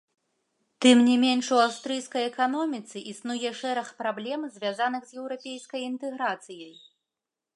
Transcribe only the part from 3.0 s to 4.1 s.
існуе шэраг